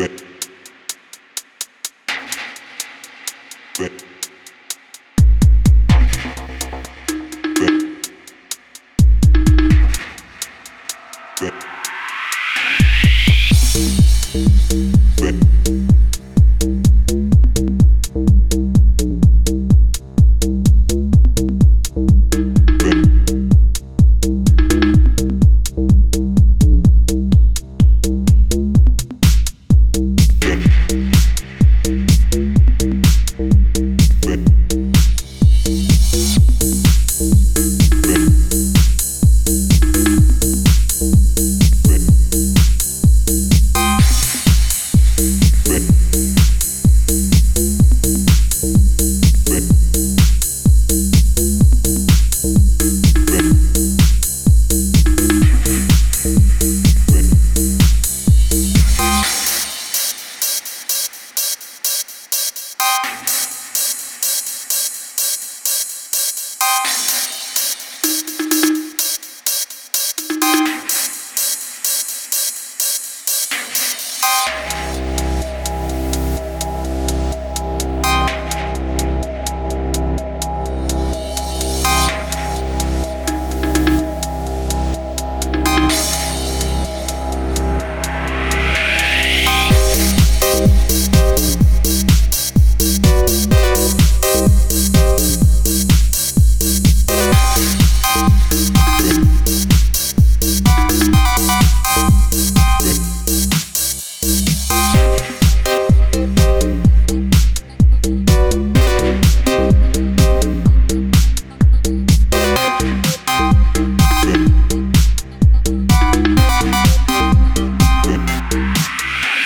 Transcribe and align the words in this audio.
fit. 0.00 0.29